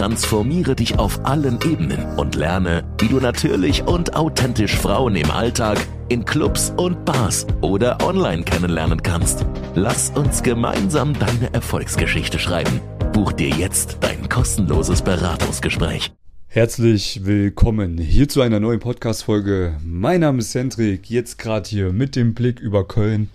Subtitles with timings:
[0.00, 5.76] Transformiere dich auf allen Ebenen und lerne, wie du natürlich und authentisch Frauen im Alltag,
[6.08, 9.44] in Clubs und Bars oder online kennenlernen kannst.
[9.74, 12.80] Lass uns gemeinsam deine Erfolgsgeschichte schreiben.
[13.12, 16.10] Buch dir jetzt dein kostenloses Beratungsgespräch.
[16.46, 19.76] Herzlich willkommen hier zu einer neuen Podcast-Folge.
[19.84, 23.28] Mein Name ist Hendrik, jetzt gerade hier mit dem Blick über Köln.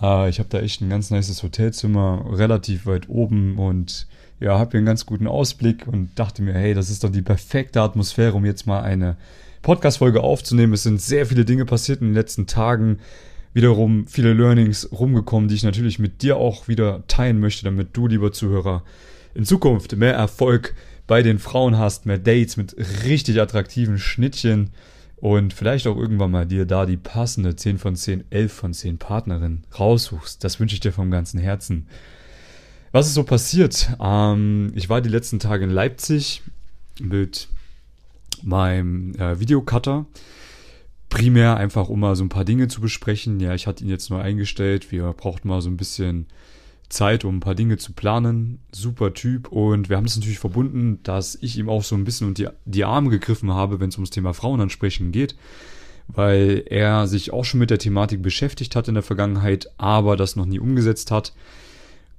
[0.00, 4.06] Äh, ich habe da echt ein ganz nices Hotelzimmer, relativ weit oben und
[4.40, 7.22] ja, habe hier einen ganz guten Ausblick und dachte mir, hey, das ist doch die
[7.22, 9.16] perfekte Atmosphäre, um jetzt mal eine
[9.62, 10.74] Podcast-Folge aufzunehmen.
[10.74, 12.98] Es sind sehr viele Dinge passiert in den letzten Tagen.
[13.54, 18.06] Wiederum viele Learnings rumgekommen, die ich natürlich mit dir auch wieder teilen möchte, damit du,
[18.06, 18.82] lieber Zuhörer,
[19.34, 20.74] in Zukunft mehr Erfolg
[21.06, 24.70] bei den Frauen hast, mehr Dates mit richtig attraktiven Schnittchen
[25.16, 28.98] und vielleicht auch irgendwann mal dir da die passende 10 von 10, 11 von 10
[28.98, 30.42] Partnerin raussuchst.
[30.44, 31.86] Das wünsche ich dir vom ganzen Herzen.
[32.94, 33.90] Was ist so passiert?
[34.00, 36.42] Ähm, ich war die letzten Tage in Leipzig
[37.00, 37.48] mit
[38.40, 40.06] meinem äh, Videocutter.
[41.08, 43.40] Primär einfach, um mal so ein paar Dinge zu besprechen.
[43.40, 44.92] Ja, ich hatte ihn jetzt nur eingestellt.
[44.92, 46.26] Wir brauchten mal so ein bisschen
[46.88, 48.60] Zeit, um ein paar Dinge zu planen.
[48.70, 49.48] Super Typ.
[49.48, 52.48] Und wir haben das natürlich verbunden, dass ich ihm auch so ein bisschen unter die,
[52.64, 55.34] die Arme gegriffen habe, wenn es ums Thema Frauenansprechen geht.
[56.06, 60.36] Weil er sich auch schon mit der Thematik beschäftigt hat in der Vergangenheit, aber das
[60.36, 61.32] noch nie umgesetzt hat.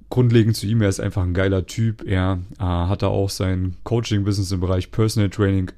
[0.08, 2.04] Grundlegend zu ihm, er ist einfach ein geiler Typ.
[2.06, 5.70] Er äh, hat da auch sein Coaching-Business im Bereich Personal Training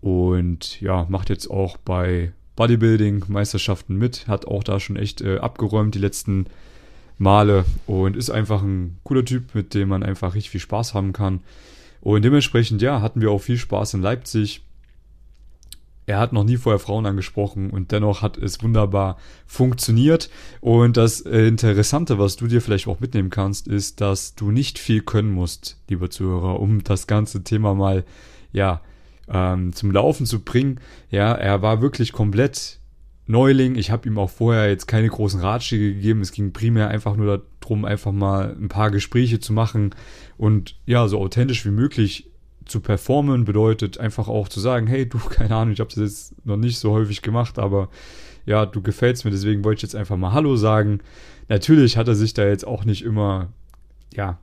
[0.00, 5.94] und ja, macht jetzt auch bei Bodybuilding-Meisterschaften mit, hat auch da schon echt äh, abgeräumt
[5.94, 6.46] die letzten
[7.18, 11.12] Male und ist einfach ein cooler Typ, mit dem man einfach richtig viel Spaß haben
[11.12, 11.40] kann.
[12.00, 14.62] Und dementsprechend, ja, hatten wir auch viel Spaß in Leipzig.
[16.06, 20.30] Er hat noch nie vorher Frauen angesprochen und dennoch hat es wunderbar funktioniert.
[20.60, 24.78] Und das äh, Interessante, was du dir vielleicht auch mitnehmen kannst, ist, dass du nicht
[24.78, 28.04] viel können musst, lieber Zuhörer, um das ganze Thema mal,
[28.52, 28.80] ja,
[29.28, 30.80] ähm, zum Laufen zu bringen.
[31.10, 32.78] Ja, er war wirklich komplett
[33.26, 33.74] Neuling.
[33.74, 36.20] Ich habe ihm auch vorher jetzt keine großen Ratschläge gegeben.
[36.20, 39.94] Es ging primär einfach nur darum, einfach mal ein paar Gespräche zu machen
[40.36, 42.30] und ja, so authentisch wie möglich
[42.66, 46.46] zu performen bedeutet einfach auch zu sagen, hey, du, keine Ahnung, ich habe das jetzt
[46.46, 47.88] noch nicht so häufig gemacht, aber
[48.44, 51.00] ja, du gefällst mir, deswegen wollte ich jetzt einfach mal Hallo sagen.
[51.48, 53.48] Natürlich hat er sich da jetzt auch nicht immer,
[54.14, 54.38] ja,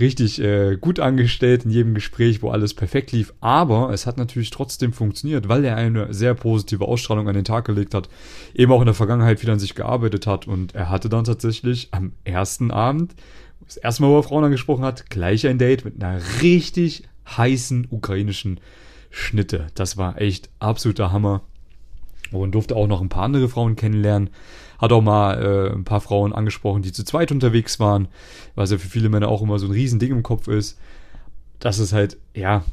[0.00, 3.32] richtig äh, gut angestellt in jedem Gespräch, wo alles perfekt lief.
[3.40, 7.64] Aber es hat natürlich trotzdem funktioniert, weil er eine sehr positive Ausstrahlung an den Tag
[7.66, 8.08] gelegt hat,
[8.54, 10.46] eben auch in der Vergangenheit viel an sich gearbeitet hat.
[10.46, 13.14] Und er hatte dann tatsächlich am ersten Abend,
[13.64, 17.88] das erste Mal, wo er Frauen angesprochen hat, gleich ein Date mit einer richtig heißen
[17.90, 18.60] ukrainischen
[19.10, 19.68] Schnitte.
[19.74, 21.42] Das war echt absoluter Hammer.
[22.32, 24.30] Und durfte auch noch ein paar andere Frauen kennenlernen.
[24.78, 28.08] Hat auch mal äh, ein paar Frauen angesprochen, die zu zweit unterwegs waren,
[28.56, 30.78] was ja für viele Männer auch immer so ein Riesending im Kopf ist.
[31.60, 32.64] Dass es halt, ja,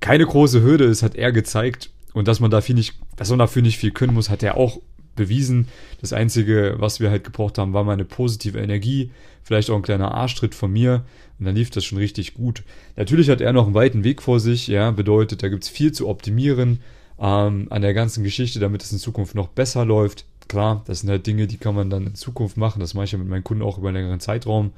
[0.00, 1.90] keine große Hürde ist, hat er gezeigt.
[2.14, 4.80] Und dass man dafür nicht, dass man dafür nicht viel können muss, hat er auch
[5.16, 5.68] bewiesen.
[6.00, 9.10] Das Einzige, was wir halt gebraucht haben, war mal eine positive Energie,
[9.42, 11.04] vielleicht auch ein kleiner Arschtritt von mir.
[11.38, 12.62] Und dann lief das schon richtig gut.
[12.96, 15.92] Natürlich hat er noch einen weiten Weg vor sich, ja, bedeutet, da gibt es viel
[15.92, 16.80] zu optimieren
[17.18, 20.24] ähm, an der ganzen Geschichte, damit es in Zukunft noch besser läuft.
[20.48, 22.80] Klar, das sind halt Dinge, die kann man dann in Zukunft machen.
[22.80, 24.72] Das mache ich ja mit meinen Kunden auch über einen längeren Zeitraum.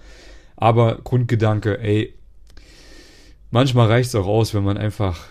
[0.57, 2.15] Aber Grundgedanke, ey,
[3.51, 5.25] manchmal reicht es auch aus, wenn man einfach,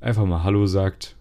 [0.00, 1.14] einfach mal Hallo sagt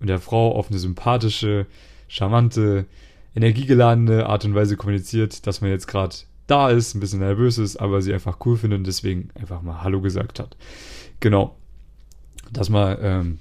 [0.00, 1.66] und der Frau auf eine sympathische,
[2.08, 2.86] charmante,
[3.34, 7.76] energiegeladene Art und Weise kommuniziert, dass man jetzt gerade da ist, ein bisschen nervös ist,
[7.76, 10.56] aber sie einfach cool findet und deswegen einfach mal Hallo gesagt hat.
[11.20, 11.56] Genau.
[12.52, 13.38] Das mal ähm,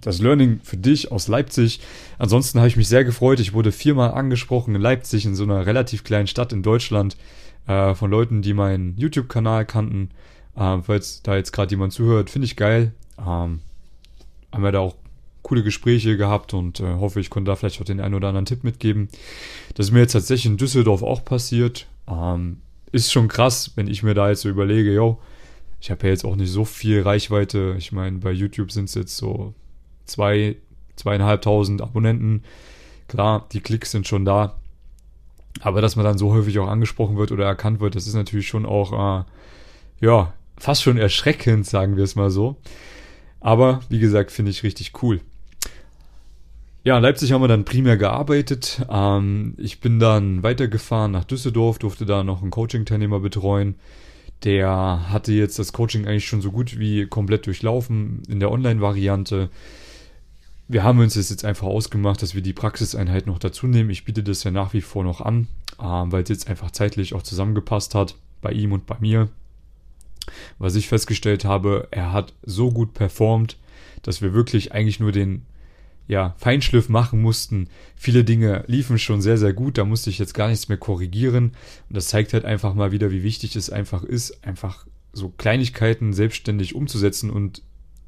[0.00, 1.80] das Learning für dich aus Leipzig.
[2.18, 3.40] Ansonsten habe ich mich sehr gefreut.
[3.40, 7.16] Ich wurde viermal angesprochen in Leipzig, in so einer relativ kleinen Stadt in Deutschland,
[7.66, 10.10] äh, von Leuten, die meinen YouTube-Kanal kannten.
[10.56, 12.92] Äh, falls da jetzt gerade jemand zuhört, finde ich geil.
[13.18, 13.60] Ähm,
[14.50, 14.96] haben wir da auch
[15.42, 18.46] coole Gespräche gehabt und äh, hoffe, ich konnte da vielleicht auch den einen oder anderen
[18.46, 19.08] Tipp mitgeben.
[19.74, 21.86] Das ist mir jetzt tatsächlich in Düsseldorf auch passiert.
[22.08, 22.58] Ähm,
[22.92, 25.18] ist schon krass, wenn ich mir da jetzt so überlege, yo,
[25.80, 27.74] ich habe ja jetzt auch nicht so viel Reichweite.
[27.78, 29.54] Ich meine, bei YouTube sind es jetzt so
[30.04, 30.56] zwei,
[30.96, 32.44] zweieinhalbtausend Abonnenten.
[33.08, 34.58] Klar, die Klicks sind schon da.
[35.60, 38.46] Aber dass man dann so häufig auch angesprochen wird oder erkannt wird, das ist natürlich
[38.46, 39.24] schon auch, äh,
[40.00, 42.56] ja, fast schon erschreckend, sagen wir es mal so.
[43.40, 45.20] Aber wie gesagt, finde ich richtig cool.
[46.84, 48.84] Ja, in Leipzig haben wir dann primär gearbeitet.
[48.90, 53.76] Ähm, ich bin dann weitergefahren nach Düsseldorf, durfte da noch einen Coaching-Teilnehmer betreuen.
[54.42, 59.50] Der hatte jetzt das Coaching eigentlich schon so gut wie komplett durchlaufen in der Online-Variante.
[60.66, 63.90] Wir haben uns das jetzt einfach ausgemacht, dass wir die Praxiseinheit noch dazu nehmen.
[63.90, 65.46] Ich biete das ja nach wie vor noch an,
[65.80, 69.28] ähm, weil es jetzt einfach zeitlich auch zusammengepasst hat bei ihm und bei mir.
[70.58, 73.56] Was ich festgestellt habe, er hat so gut performt,
[74.02, 75.42] dass wir wirklich eigentlich nur den
[76.08, 77.68] ja, Feinschliff machen mussten.
[77.96, 81.52] Viele Dinge liefen schon sehr, sehr gut, da musste ich jetzt gar nichts mehr korrigieren.
[81.88, 86.12] Und das zeigt halt einfach mal wieder, wie wichtig es einfach ist, einfach so Kleinigkeiten
[86.12, 87.62] selbstständig umzusetzen und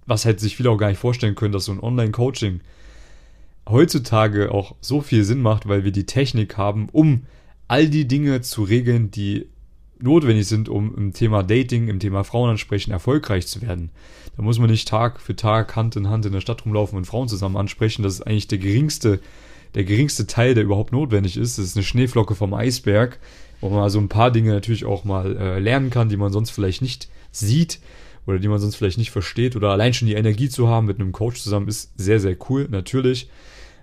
[0.07, 2.61] was halt sich viele auch gar nicht vorstellen können, dass so ein Online-Coaching
[3.69, 7.25] heutzutage auch so viel Sinn macht, weil wir die Technik haben, um
[7.69, 9.49] all die Dinge zu regeln, die
[10.05, 13.91] notwendig sind, um im Thema Dating, im Thema Frauenansprechen erfolgreich zu werden.
[14.37, 17.07] Da muss man nicht Tag für Tag Hand in Hand in der Stadt rumlaufen und
[17.07, 18.03] Frauen zusammen ansprechen.
[18.03, 19.21] Das ist eigentlich der geringste,
[19.75, 21.59] der geringste Teil, der überhaupt notwendig ist.
[21.59, 23.19] Das ist eine Schneeflocke vom Eisberg,
[23.61, 26.51] wo man also ein paar Dinge natürlich auch mal äh, lernen kann, die man sonst
[26.51, 27.81] vielleicht nicht sieht
[28.27, 29.57] oder die man sonst vielleicht nicht versteht.
[29.57, 32.69] Oder allein schon die Energie zu haben mit einem Coach zusammen ist sehr, sehr cool,
[32.71, 33.29] natürlich.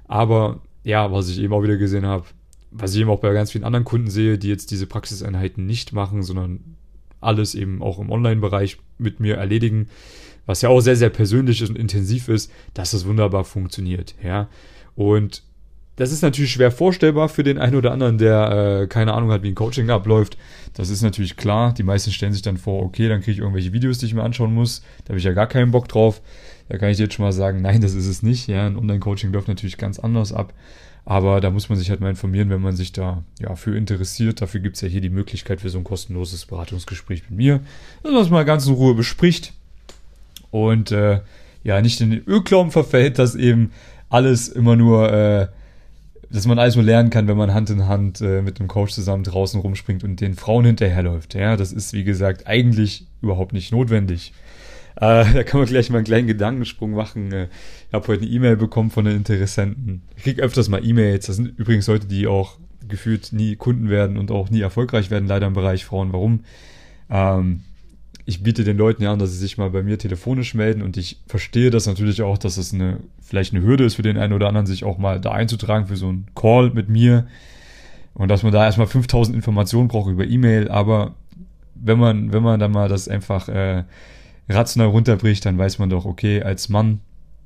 [0.07, 2.25] Aber ja, was ich eben auch wieder gesehen habe,
[2.71, 5.93] was ich eben auch bei ganz vielen anderen Kunden sehe, die jetzt diese Praxiseinheiten nicht
[5.93, 6.77] machen, sondern
[7.19, 9.89] alles eben auch im Online-Bereich mit mir erledigen,
[10.45, 14.49] was ja auch sehr, sehr persönlich und intensiv ist, dass das wunderbar funktioniert, ja.
[14.95, 15.43] Und
[15.97, 19.43] das ist natürlich schwer vorstellbar für den einen oder anderen, der äh, keine Ahnung hat,
[19.43, 20.37] wie ein Coaching abläuft.
[20.73, 21.73] Das ist natürlich klar.
[21.73, 24.23] Die meisten stellen sich dann vor, okay, dann kriege ich irgendwelche Videos, die ich mir
[24.23, 24.81] anschauen muss.
[25.03, 26.21] Da habe ich ja gar keinen Bock drauf.
[26.69, 28.47] Da kann ich jetzt schon mal sagen, nein, das ist es nicht.
[28.47, 30.53] Ja, ein Online-Coaching läuft natürlich ganz anders ab.
[31.03, 34.41] Aber da muss man sich halt mal informieren, wenn man sich da ja für interessiert.
[34.41, 37.59] Dafür gibt es ja hier die Möglichkeit für so ein kostenloses Beratungsgespräch mit mir,
[38.03, 39.53] dass man es mal ganz in Ruhe bespricht
[40.51, 41.21] und äh,
[41.63, 43.71] ja nicht in den Ölklauben verfällt, dass eben
[44.09, 45.47] alles immer nur, äh,
[46.29, 48.93] dass man alles nur lernen kann, wenn man Hand in Hand äh, mit einem Coach
[48.93, 51.33] zusammen draußen rumspringt und den Frauen hinterherläuft.
[51.33, 54.33] Ja, das ist wie gesagt eigentlich überhaupt nicht notwendig.
[54.95, 57.31] Äh, da kann man gleich mal einen kleinen Gedankensprung machen.
[57.31, 57.47] Äh,
[57.87, 60.03] ich habe heute eine E-Mail bekommen von den Interessenten.
[60.15, 61.27] Ich kriege öfters mal E-Mails.
[61.27, 62.57] Das sind übrigens Leute, die auch
[62.87, 66.13] gefühlt nie Kunden werden und auch nie erfolgreich werden, leider im Bereich Frauen.
[66.13, 66.41] Warum?
[67.09, 67.61] Ähm,
[68.25, 70.95] ich biete den Leuten ja an, dass sie sich mal bei mir telefonisch melden und
[70.97, 74.33] ich verstehe das natürlich auch, dass es eine, vielleicht eine Hürde ist für den einen
[74.33, 77.27] oder anderen, sich auch mal da einzutragen für so einen Call mit mir
[78.13, 81.15] und dass man da erstmal 5000 Informationen braucht über E-Mail, aber
[81.75, 83.83] wenn man, wenn man dann mal das einfach äh,
[84.49, 87.01] rational runterbricht, dann weiß man doch, okay, als Mann,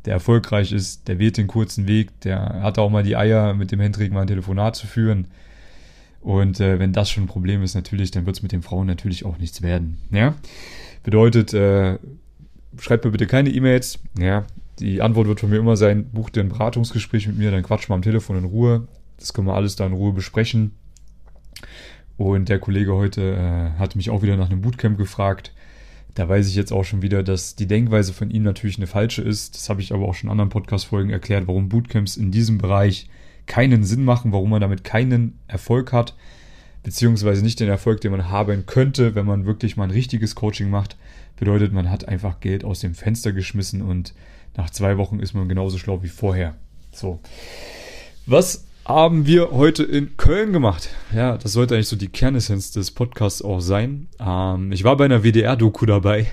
[0.05, 3.71] der erfolgreich ist, der wählt den kurzen Weg, der hat auch mal die Eier, mit
[3.71, 5.27] dem Hendrik mal ein Telefonat zu führen.
[6.21, 8.87] Und äh, wenn das schon ein Problem ist, natürlich, dann wird es mit den Frauen
[8.87, 9.99] natürlich auch nichts werden.
[10.11, 10.33] Ja?
[11.03, 11.99] Bedeutet, äh,
[12.79, 13.99] schreibt mir bitte keine E-Mails.
[14.17, 14.45] Ja?
[14.79, 17.89] Die Antwort wird von mir immer sein, bucht dir ein Beratungsgespräch mit mir, dann quatsch
[17.89, 18.87] mal am Telefon in Ruhe.
[19.17, 20.71] Das können wir alles da in Ruhe besprechen.
[22.17, 25.53] Und der Kollege heute äh, hat mich auch wieder nach einem Bootcamp gefragt.
[26.15, 29.21] Da weiß ich jetzt auch schon wieder, dass die Denkweise von ihm natürlich eine falsche
[29.21, 29.55] ist.
[29.55, 33.09] Das habe ich aber auch schon in anderen Podcast-Folgen erklärt, warum Bootcamps in diesem Bereich
[33.47, 36.15] keinen Sinn machen, warum man damit keinen Erfolg hat,
[36.83, 40.69] beziehungsweise nicht den Erfolg, den man haben könnte, wenn man wirklich mal ein richtiges Coaching
[40.69, 40.95] macht.
[41.37, 44.13] Bedeutet, man hat einfach Geld aus dem Fenster geschmissen und
[44.55, 46.55] nach zwei Wochen ist man genauso schlau wie vorher.
[46.91, 47.19] So.
[48.25, 50.89] Was haben wir heute in Köln gemacht.
[51.13, 54.07] Ja, das sollte eigentlich so die Kernessenz des Podcasts auch sein.
[54.19, 56.27] Ähm, ich war bei einer WDR-Doku dabei.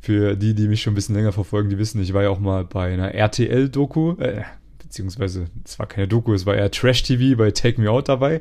[0.00, 2.40] Für die, die mich schon ein bisschen länger verfolgen, die wissen, ich war ja auch
[2.40, 4.42] mal bei einer RTL-Doku, äh,
[4.82, 8.36] beziehungsweise es war keine Doku, es war eher Trash-TV bei Take Me Out dabei.
[8.36, 8.40] Äh,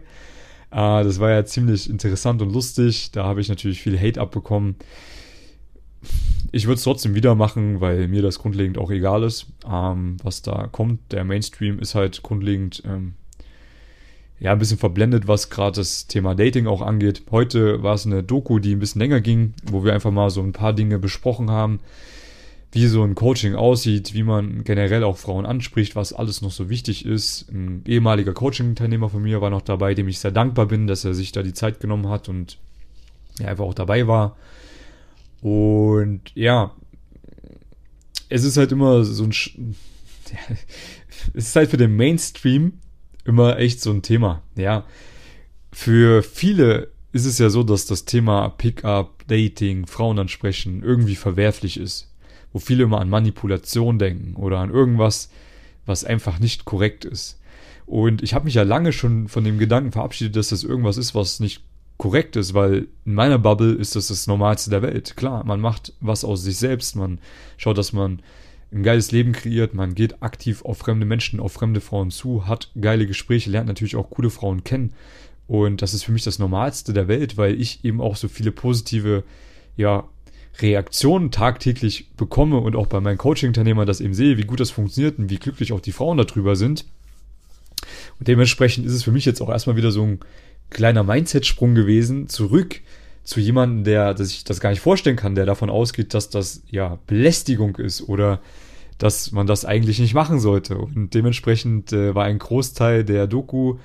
[0.71, 3.11] das war ja ziemlich interessant und lustig.
[3.11, 4.75] Da habe ich natürlich viel Hate abbekommen.
[6.53, 10.41] Ich würde es trotzdem wieder machen, weil mir das grundlegend auch egal ist, ähm, was
[10.41, 11.11] da kommt.
[11.11, 13.13] Der Mainstream ist halt grundlegend ähm,
[14.41, 17.21] ja, ein bisschen verblendet, was gerade das Thema Dating auch angeht.
[17.29, 20.41] Heute war es eine Doku, die ein bisschen länger ging, wo wir einfach mal so
[20.41, 21.79] ein paar Dinge besprochen haben,
[22.71, 26.69] wie so ein Coaching aussieht, wie man generell auch Frauen anspricht, was alles noch so
[26.69, 27.51] wichtig ist.
[27.51, 31.13] Ein ehemaliger Coaching-Teilnehmer von mir war noch dabei, dem ich sehr dankbar bin, dass er
[31.13, 32.57] sich da die Zeit genommen hat und
[33.39, 34.37] ja, einfach auch dabei war.
[35.41, 36.73] Und ja,
[38.27, 39.31] es ist halt immer so ein.
[41.35, 42.79] es ist halt für den Mainstream
[43.25, 44.41] immer echt so ein Thema.
[44.55, 44.85] Ja,
[45.71, 51.77] für viele ist es ja so, dass das Thema Pickup, Dating, Frauen ansprechen irgendwie verwerflich
[51.77, 52.09] ist.
[52.53, 55.29] Wo viele immer an Manipulation denken oder an irgendwas,
[55.85, 57.39] was einfach nicht korrekt ist.
[57.85, 61.15] Und ich habe mich ja lange schon von dem Gedanken verabschiedet, dass das irgendwas ist,
[61.15, 61.63] was nicht
[61.97, 65.15] korrekt ist, weil in meiner Bubble ist das das Normalste der Welt.
[65.17, 67.19] Klar, man macht was aus sich selbst, man
[67.57, 68.21] schaut, dass man
[68.71, 72.71] ein geiles Leben kreiert, man geht aktiv auf fremde Menschen, auf fremde Frauen zu, hat
[72.79, 74.93] geile Gespräche, lernt natürlich auch coole Frauen kennen.
[75.47, 78.51] Und das ist für mich das Normalste der Welt, weil ich eben auch so viele
[78.51, 79.23] positive,
[79.75, 80.07] ja,
[80.59, 85.17] Reaktionen tagtäglich bekomme und auch bei meinen Coaching-Unternehmern das eben sehe, wie gut das funktioniert
[85.17, 86.85] und wie glücklich auch die Frauen darüber sind.
[88.19, 90.19] Und dementsprechend ist es für mich jetzt auch erstmal wieder so ein
[90.69, 92.81] kleiner Mindset-Sprung gewesen, zurück
[93.23, 96.63] zu jemandem, der, der sich das gar nicht vorstellen kann, der davon ausgeht, dass das
[96.69, 98.41] ja Belästigung ist oder
[98.97, 100.77] dass man das eigentlich nicht machen sollte.
[100.77, 103.77] Und dementsprechend äh, war ein Großteil der Doku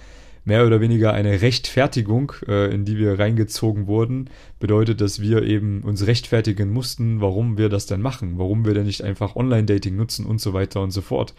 [0.47, 5.83] mehr oder weniger eine Rechtfertigung, äh, in die wir reingezogen wurden, bedeutet, dass wir eben
[5.83, 10.25] uns rechtfertigen mussten, warum wir das denn machen, warum wir denn nicht einfach Online-Dating nutzen
[10.25, 11.35] und so weiter und so fort.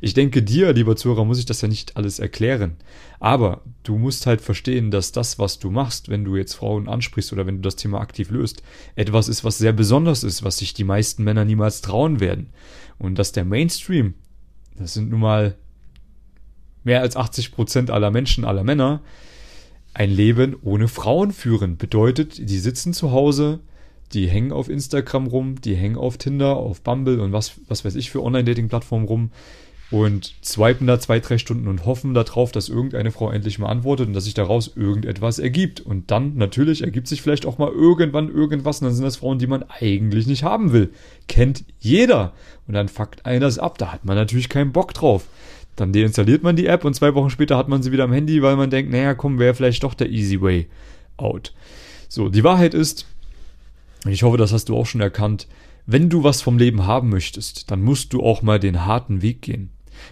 [0.00, 2.76] Ich denke, dir, lieber Zuhörer, muss ich das ja nicht alles erklären.
[3.18, 7.32] Aber du musst halt verstehen, dass das, was du machst, wenn du jetzt Frauen ansprichst
[7.32, 8.62] oder wenn du das Thema aktiv löst,
[8.94, 12.50] etwas ist, was sehr besonders ist, was sich die meisten Männer niemals trauen werden.
[12.96, 14.14] Und dass der Mainstream,
[14.76, 15.56] das sind nun mal
[16.84, 19.00] mehr als 80 Prozent aller Menschen, aller Männer,
[19.94, 21.76] ein Leben ohne Frauen führen.
[21.76, 23.60] Bedeutet, die sitzen zu Hause,
[24.12, 27.94] die hängen auf Instagram rum, die hängen auf Tinder, auf Bumble und was, was weiß
[27.94, 29.30] ich für Online-Dating-Plattformen rum
[29.92, 34.08] und swipen da zwei, drei Stunden und hoffen darauf, dass irgendeine Frau endlich mal antwortet
[34.08, 35.80] und dass sich daraus irgendetwas ergibt.
[35.80, 39.38] Und dann natürlich ergibt sich vielleicht auch mal irgendwann irgendwas und dann sind das Frauen,
[39.38, 40.92] die man eigentlich nicht haben will.
[41.28, 42.32] Kennt jeder.
[42.66, 43.76] Und dann fuckt einer das ab.
[43.76, 45.26] Da hat man natürlich keinen Bock drauf.
[45.76, 48.42] Dann deinstalliert man die App und zwei Wochen später hat man sie wieder am Handy,
[48.42, 50.68] weil man denkt, naja, komm, wäre vielleicht doch der easy way
[51.16, 51.54] out.
[52.08, 53.06] So, die Wahrheit ist,
[54.06, 55.46] ich hoffe, das hast du auch schon erkannt,
[55.86, 59.42] wenn du was vom Leben haben möchtest, dann musst du auch mal den harten Weg
[59.42, 59.70] gehen.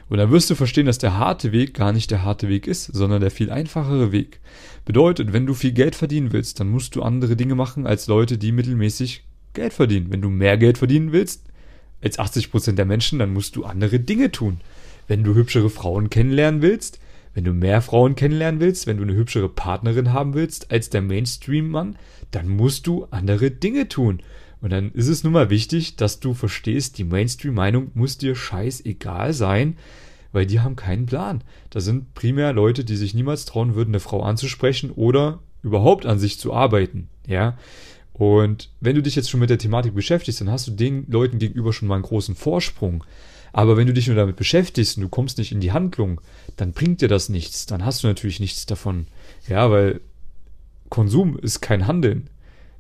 [0.08, 2.84] Und dann wirst du verstehen, dass der harte Weg gar nicht der harte Weg ist,
[2.84, 4.40] sondern der viel einfachere Weg.
[4.84, 8.38] Bedeutet, wenn du viel Geld verdienen willst, dann musst du andere Dinge machen als Leute,
[8.38, 10.10] die mittelmäßig Geld verdienen.
[10.10, 11.44] Wenn du mehr Geld verdienen willst
[12.02, 14.60] als 80% der Menschen, dann musst du andere Dinge tun
[15.10, 17.00] wenn du hübschere Frauen kennenlernen willst,
[17.34, 21.02] wenn du mehr Frauen kennenlernen willst, wenn du eine hübschere Partnerin haben willst als der
[21.02, 21.96] Mainstream-Mann,
[22.30, 24.20] dann musst du andere Dinge tun.
[24.60, 29.32] Und dann ist es nun mal wichtig, dass du verstehst, die Mainstream-Meinung muss dir scheißegal
[29.32, 29.78] sein,
[30.30, 31.42] weil die haben keinen Plan.
[31.70, 36.20] Das sind primär Leute, die sich niemals trauen würden, eine Frau anzusprechen oder überhaupt an
[36.20, 37.08] sich zu arbeiten.
[37.26, 37.58] Ja.
[38.12, 41.40] Und wenn du dich jetzt schon mit der Thematik beschäftigst, dann hast du den Leuten
[41.40, 43.02] gegenüber schon mal einen großen Vorsprung.
[43.52, 46.20] Aber wenn du dich nur damit beschäftigst und du kommst nicht in die Handlung,
[46.56, 47.66] dann bringt dir das nichts.
[47.66, 49.06] Dann hast du natürlich nichts davon.
[49.48, 50.00] Ja, weil
[50.88, 52.28] Konsum ist kein Handeln.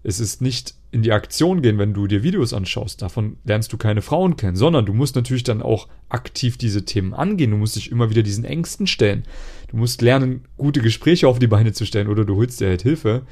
[0.02, 3.00] Es ist nicht in die Aktion gehen, wenn du dir Videos anschaust.
[3.02, 7.14] Davon lernst du keine Frauen kennen, sondern du musst natürlich dann auch aktiv diese Themen
[7.14, 7.52] angehen.
[7.52, 9.24] Du musst dich immer wieder diesen Ängsten stellen.
[9.68, 12.82] Du musst lernen, gute Gespräche auf die Beine zu stellen oder du holst dir halt
[12.82, 13.22] Hilfe.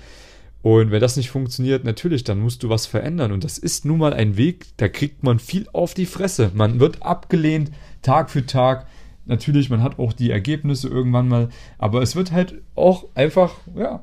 [0.62, 3.32] Und wenn das nicht funktioniert, natürlich, dann musst du was verändern.
[3.32, 6.50] Und das ist nun mal ein Weg, da kriegt man viel auf die Fresse.
[6.54, 7.70] Man wird abgelehnt,
[8.02, 8.86] Tag für Tag.
[9.24, 11.48] Natürlich, man hat auch die Ergebnisse irgendwann mal.
[11.78, 14.02] Aber es wird halt auch einfach, ja,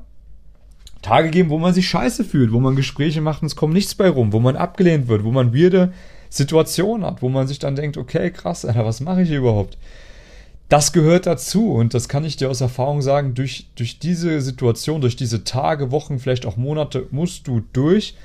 [1.02, 3.94] Tage geben, wo man sich scheiße fühlt, wo man Gespräche macht und es kommt nichts
[3.94, 5.92] bei rum, wo man abgelehnt wird, wo man weirde
[6.30, 9.78] Situationen hat, wo man sich dann denkt, okay, krass, Alter, was mache ich hier überhaupt?
[10.68, 15.00] Das gehört dazu und das kann ich dir aus Erfahrung sagen, durch, durch diese Situation,
[15.00, 18.16] durch diese Tage, Wochen, vielleicht auch Monate musst du durch,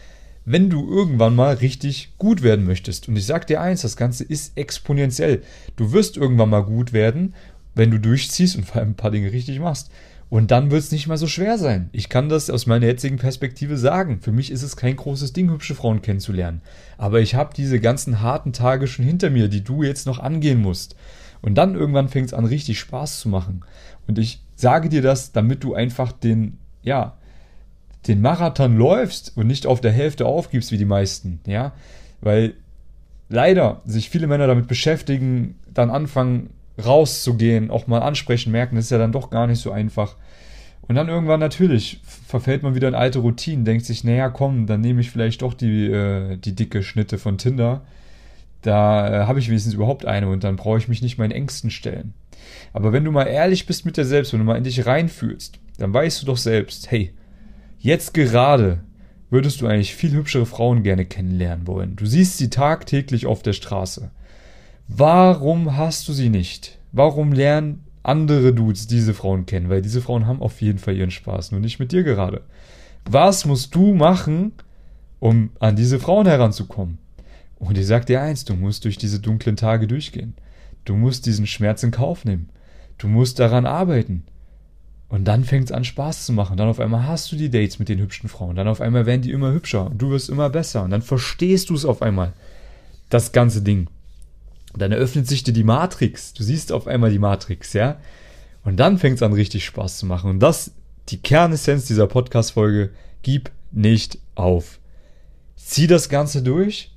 [0.43, 3.07] wenn du irgendwann mal richtig gut werden möchtest.
[3.07, 5.43] Und ich sag dir eins, das Ganze ist exponentiell.
[5.75, 7.35] Du wirst irgendwann mal gut werden,
[7.75, 9.91] wenn du durchziehst und vor allem ein paar Dinge richtig machst.
[10.29, 11.89] Und dann wird es nicht mal so schwer sein.
[11.91, 14.21] Ich kann das aus meiner jetzigen Perspektive sagen.
[14.21, 16.61] Für mich ist es kein großes Ding, hübsche Frauen kennenzulernen.
[16.97, 20.61] Aber ich habe diese ganzen harten Tage schon hinter mir, die du jetzt noch angehen
[20.61, 20.95] musst.
[21.41, 23.61] Und dann irgendwann fängt es an, richtig Spaß zu machen.
[24.07, 27.13] Und ich sage dir das, damit du einfach den, ja,
[28.07, 31.73] den Marathon läufst und nicht auf der Hälfte aufgibst wie die meisten, ja,
[32.21, 32.53] weil
[33.29, 36.49] leider sich viele Männer damit beschäftigen, dann anfangen
[36.83, 40.15] rauszugehen, auch mal ansprechen, merken, das ist ja dann doch gar nicht so einfach.
[40.87, 44.81] Und dann irgendwann natürlich verfällt man wieder in alte Routinen, denkt sich, naja, komm, dann
[44.81, 47.81] nehme ich vielleicht doch die, äh, die dicke Schnitte von Tinder
[48.61, 51.69] da äh, habe ich wenigstens überhaupt eine und dann brauche ich mich nicht meinen Ängsten
[51.69, 52.13] stellen.
[52.73, 55.59] Aber wenn du mal ehrlich bist mit dir selbst, wenn du mal in dich reinfühlst,
[55.77, 57.13] dann weißt du doch selbst, hey,
[57.79, 58.83] jetzt gerade
[59.29, 61.95] würdest du eigentlich viel hübschere Frauen gerne kennenlernen wollen.
[61.95, 64.11] Du siehst sie tagtäglich auf der Straße.
[64.87, 66.77] Warum hast du sie nicht?
[66.91, 69.69] Warum lernen andere Dudes diese Frauen kennen?
[69.69, 72.41] Weil diese Frauen haben auf jeden Fall ihren Spaß, nur nicht mit dir gerade.
[73.09, 74.51] Was musst du machen,
[75.19, 76.97] um an diese Frauen heranzukommen?
[77.61, 80.33] Und ich sag dir eins, du musst durch diese dunklen Tage durchgehen.
[80.83, 82.49] Du musst diesen Schmerz in Kauf nehmen.
[82.97, 84.23] Du musst daran arbeiten.
[85.09, 86.57] Und dann fängt es an Spaß zu machen.
[86.57, 88.55] Dann auf einmal hast du die Dates mit den hübschen Frauen.
[88.55, 90.83] Dann auf einmal werden die immer hübscher und du wirst immer besser.
[90.83, 92.33] Und dann verstehst du es auf einmal.
[93.09, 93.89] Das ganze Ding.
[94.75, 96.33] dann eröffnet sich dir die Matrix.
[96.33, 97.99] Du siehst auf einmal die Matrix, ja?
[98.63, 100.31] Und dann fängt es an, richtig Spaß zu machen.
[100.31, 100.71] Und das,
[101.09, 102.89] die Kernessenz dieser Podcast-Folge,
[103.21, 104.79] gib nicht auf.
[105.55, 106.90] Zieh das Ganze durch.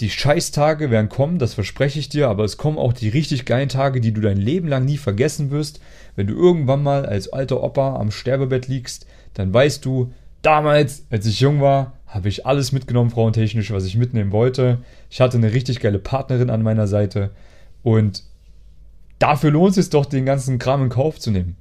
[0.00, 3.70] Die Scheißtage werden kommen, das verspreche ich dir, aber es kommen auch die richtig geilen
[3.70, 5.80] Tage, die du dein Leben lang nie vergessen wirst.
[6.16, 10.12] Wenn du irgendwann mal als alter Opa am Sterbebett liegst, dann weißt du,
[10.42, 14.78] damals, als ich jung war, habe ich alles mitgenommen, frauentechnisch, was ich mitnehmen wollte.
[15.10, 17.30] Ich hatte eine richtig geile Partnerin an meiner Seite
[17.82, 18.22] und
[19.18, 21.56] dafür lohnt es sich doch, den ganzen Kram in Kauf zu nehmen.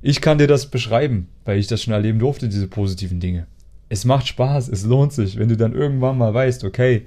[0.00, 3.46] Ich kann dir das beschreiben, weil ich das schon erleben durfte, diese positiven Dinge.
[3.88, 7.06] Es macht Spaß, es lohnt sich, wenn du dann irgendwann mal weißt, okay,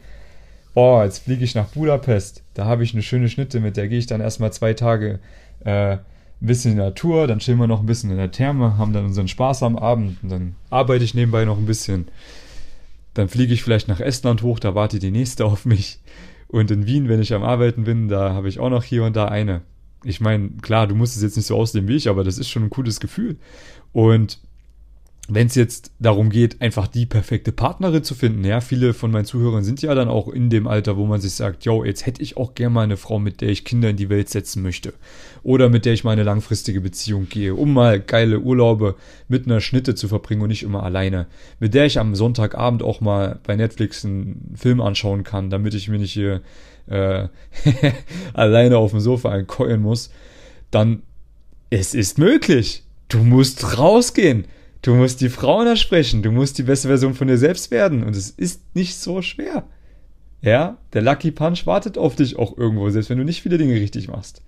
[0.77, 3.97] oh, jetzt fliege ich nach Budapest, da habe ich eine schöne Schnitte, mit der gehe
[3.97, 5.19] ich dann erstmal zwei Tage
[5.61, 5.99] äh, ein
[6.39, 9.05] bisschen in der Natur, dann chillen wir noch ein bisschen in der Therme, haben dann
[9.05, 12.09] unseren Spaß am Abend und dann arbeite ich nebenbei noch ein bisschen.
[13.15, 15.99] Dann fliege ich vielleicht nach Estland hoch, da wartet die nächste auf mich.
[16.47, 19.15] Und in Wien, wenn ich am Arbeiten bin, da habe ich auch noch hier und
[19.15, 19.61] da eine.
[20.03, 22.49] Ich meine, klar, du musst es jetzt nicht so aussehen wie ich, aber das ist
[22.49, 23.37] schon ein cooles Gefühl.
[23.93, 24.39] Und
[25.29, 29.25] wenn es jetzt darum geht, einfach die perfekte Partnerin zu finden, ja, viele von meinen
[29.25, 32.21] Zuhörern sind ja dann auch in dem Alter, wo man sich sagt, yo, jetzt hätte
[32.21, 34.93] ich auch gerne mal eine Frau, mit der ich Kinder in die Welt setzen möchte.
[35.43, 38.95] Oder mit der ich mal eine langfristige Beziehung gehe, um mal geile Urlaube
[39.27, 41.27] mit einer Schnitte zu verbringen und nicht immer alleine.
[41.59, 45.89] Mit der ich am Sonntagabend auch mal bei Netflix einen Film anschauen kann, damit ich
[45.89, 46.41] mir nicht hier
[46.87, 47.27] äh,
[48.33, 50.09] alleine auf dem Sofa einkeulen muss.
[50.71, 51.01] Dann,
[51.69, 52.83] es ist möglich.
[53.09, 54.45] Du musst rausgehen
[54.87, 58.15] Du musst die Frauen ersprechen, du musst die beste Version von dir selbst werden und
[58.15, 59.67] es ist nicht so schwer.
[60.41, 63.73] Ja, der Lucky Punch wartet auf dich auch irgendwo, selbst wenn du nicht viele Dinge
[63.73, 64.41] richtig machst.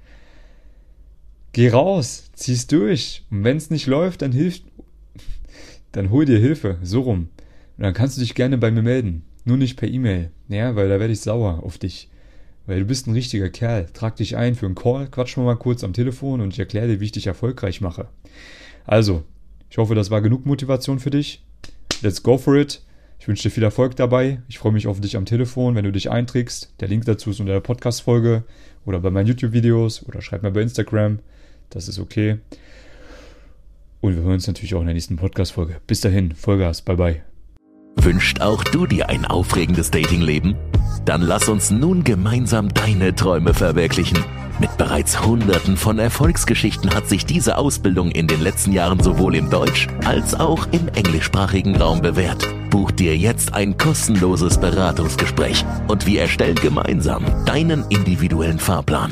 [1.51, 4.63] Geh raus, zieh's durch und wenn es nicht läuft, dann hilft,
[5.91, 7.27] dann hol dir Hilfe, so rum.
[7.75, 10.87] Und dann kannst du dich gerne bei mir melden, nur nicht per E-Mail, ja, weil
[10.87, 12.09] da werde ich sauer auf dich.
[12.65, 13.87] Weil du bist ein richtiger Kerl.
[13.91, 17.01] Trag dich ein für einen Call, quatsch mal kurz am Telefon und ich erkläre dir,
[17.01, 18.07] wie ich dich erfolgreich mache.
[18.85, 19.25] Also,
[19.69, 21.43] ich hoffe, das war genug Motivation für dich.
[22.01, 22.81] Let's go for it.
[23.19, 24.41] Ich wünsche dir viel Erfolg dabei.
[24.47, 26.73] Ich freue mich auf dich am Telefon, wenn du dich einträgst.
[26.79, 28.43] Der Link dazu ist unter der Podcast-Folge
[28.85, 31.19] oder bei meinen YouTube-Videos oder schreib mir bei Instagram.
[31.69, 32.37] Das ist okay.
[34.01, 35.81] Und wir hören uns natürlich auch in der nächsten Podcast-Folge.
[35.85, 37.23] Bis dahin, Vollgas, bye bye.
[37.97, 40.55] Wünscht auch du dir ein aufregendes Datingleben?
[41.03, 44.23] Dann lass uns nun gemeinsam deine Träume verwirklichen.
[44.59, 49.49] Mit bereits Hunderten von Erfolgsgeschichten hat sich diese Ausbildung in den letzten Jahren sowohl im
[49.49, 52.45] Deutsch- als auch im englischsprachigen Raum bewährt.
[52.69, 59.07] Buch dir jetzt ein kostenloses Beratungsgespräch und wir erstellen gemeinsam deinen individuellen Fahrplan.